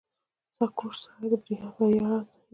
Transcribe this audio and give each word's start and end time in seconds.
•سختکوش 0.57 0.95
سړی 1.03 1.27
د 1.31 1.33
بریا 1.41 1.57
راز 1.63 1.75
پېژني. 1.77 2.17